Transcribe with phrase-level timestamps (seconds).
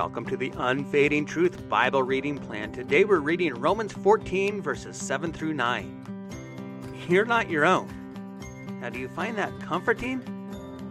[0.00, 2.72] welcome to the Unfading Truth Bible reading plan.
[2.72, 6.96] Today we're reading Romans 14, verses 7 through 9.
[7.06, 7.86] You're not your own.
[8.80, 10.22] Now, do you find that comforting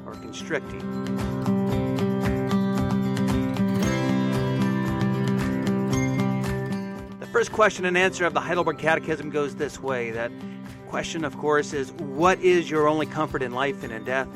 [0.06, 0.80] or constricting?
[7.20, 10.32] The first question and answer of the Heidelberg Catechism goes this way that
[10.88, 14.28] question, of course, is what is your only comfort in life and in death?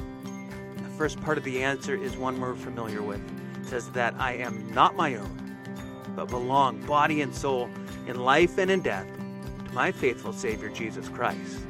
[0.77, 3.21] The first part of the answer is one we're familiar with
[3.73, 5.58] says that I am not my own,
[6.16, 7.72] but belong body and soul
[8.05, 9.08] in life and in death
[9.66, 11.66] to my faithful Savior Jesus Christ.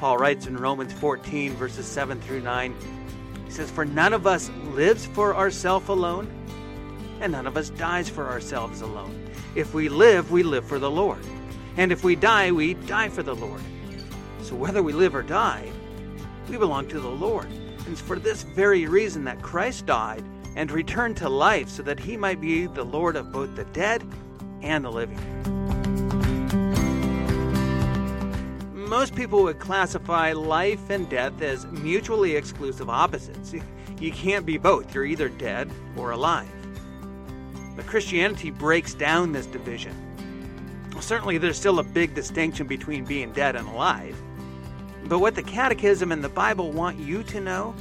[0.00, 2.74] Paul writes in Romans 14, verses 7 through 9,
[3.46, 6.28] he says, For none of us lives for ourselves alone,
[7.20, 9.30] and none of us dies for ourselves alone.
[9.54, 11.24] If we live, we live for the Lord.
[11.76, 13.62] And if we die, we die for the Lord.
[14.42, 15.70] So whether we live or die,
[16.48, 17.46] we belong to the Lord.
[17.46, 20.24] And it's for this very reason that Christ died
[20.56, 24.02] and returned to life so that he might be the Lord of both the dead
[24.62, 25.18] and the living.
[28.74, 33.54] Most people would classify life and death as mutually exclusive opposites.
[34.00, 36.48] You can't be both, you're either dead or alive.
[37.76, 39.94] But Christianity breaks down this division.
[41.00, 44.16] Certainly, there's still a big distinction between being dead and alive.
[45.04, 47.74] But what the Catechism and the Bible want you to know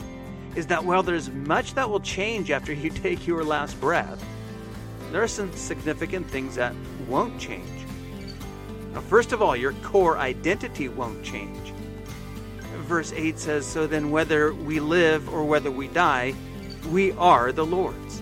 [0.55, 4.23] is that while there's much that will change after you take your last breath,
[5.11, 6.75] there are some significant things that
[7.07, 7.67] won't change.
[8.93, 11.73] Now, first of all, your core identity won't change.
[12.85, 16.33] Verse 8 says, So then, whether we live or whether we die,
[16.91, 18.21] we are the Lord's.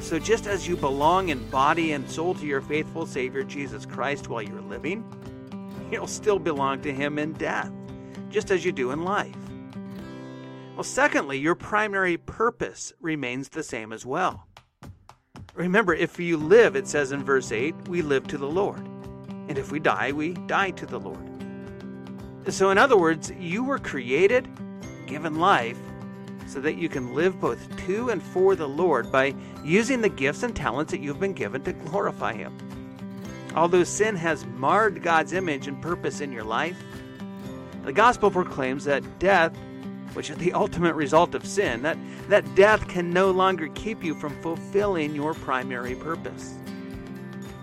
[0.00, 4.28] So, just as you belong in body and soul to your faithful Savior Jesus Christ
[4.28, 5.04] while you're living,
[5.90, 7.70] you'll still belong to Him in death,
[8.30, 9.36] just as you do in life.
[10.80, 14.46] Well, secondly, your primary purpose remains the same as well.
[15.52, 18.80] Remember, if you live, it says in verse 8, we live to the Lord.
[19.48, 21.28] And if we die, we die to the Lord.
[22.48, 24.48] So, in other words, you were created,
[25.06, 25.76] given life,
[26.46, 30.44] so that you can live both to and for the Lord by using the gifts
[30.44, 32.56] and talents that you've been given to glorify Him.
[33.54, 36.82] Although sin has marred God's image and purpose in your life,
[37.84, 39.54] the gospel proclaims that death
[40.14, 41.96] which is the ultimate result of sin, that,
[42.28, 46.54] that death can no longer keep you from fulfilling your primary purpose.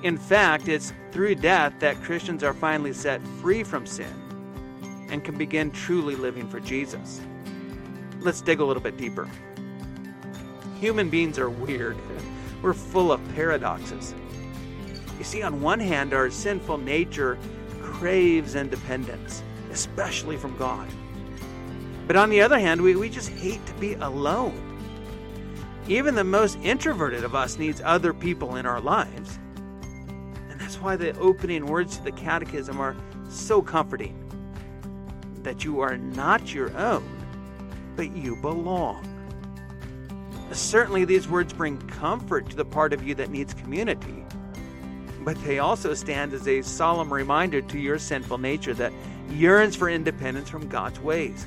[0.04, 4.14] In fact, it's through death that Christians are finally set free from sin
[5.10, 7.22] and can begin truly living for Jesus.
[8.20, 9.30] Let's dig a little bit deeper.
[10.80, 11.98] Human beings are weird.
[12.62, 14.14] We're full of paradoxes.
[15.18, 17.38] You see, on one hand, our sinful nature
[17.82, 19.42] craves independence,
[19.72, 20.88] especially from God.
[22.08, 24.64] But on the other hand, we, we just hate to be alone.
[25.90, 29.38] Even the most introverted of us needs other people in our lives.
[30.50, 32.96] And that's why the opening words to the Catechism are
[33.30, 34.24] so comforting
[35.44, 37.08] that you are not your own,
[37.96, 39.04] but you belong.
[40.52, 44.26] Certainly, these words bring comfort to the part of you that needs community,
[45.22, 48.94] but they also stand as a solemn reminder to your sinful nature that
[49.30, 51.46] yearns for independence from God's ways.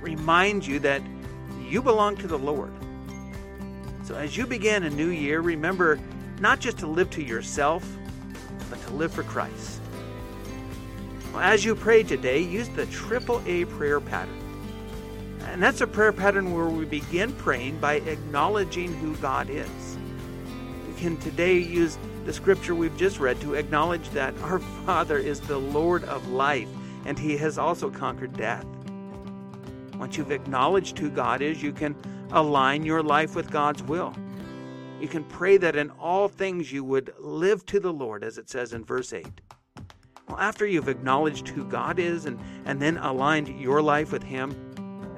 [0.00, 1.02] It reminds you that
[1.68, 2.72] you belong to the Lord.
[4.04, 6.00] So as you begin a new year, remember
[6.40, 7.86] not just to live to yourself,
[8.70, 9.80] but to live for Christ.
[11.32, 14.36] Well, as you pray today, use the triple A prayer pattern.
[15.46, 19.98] And that's a prayer pattern where we begin praying by acknowledging who God is.
[20.88, 25.40] We can today use the scripture we've just read to acknowledge that our Father is
[25.40, 26.68] the Lord of life
[27.04, 28.64] and he has also conquered death.
[30.00, 31.94] Once you've acknowledged who God is, you can
[32.32, 34.14] align your life with God's will.
[34.98, 38.48] You can pray that in all things you would live to the Lord, as it
[38.48, 39.26] says in verse 8.
[40.26, 44.56] Well, after you've acknowledged who God is and, and then aligned your life with Him,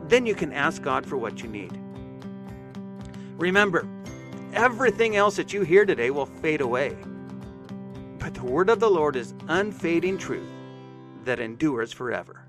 [0.09, 1.79] then you can ask God for what you need.
[3.37, 3.87] Remember,
[4.53, 6.97] everything else that you hear today will fade away.
[8.19, 10.51] But the word of the Lord is unfading truth
[11.25, 12.49] that endures forever.